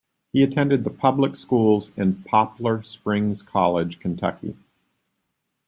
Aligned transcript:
He 0.33 0.41
attended 0.41 0.83
the 0.83 0.89
public 0.89 1.35
schools 1.35 1.91
and 1.95 2.25
Poplar 2.25 2.81
Springs 2.81 3.43
College, 3.43 3.99
Kentucky. 3.99 4.55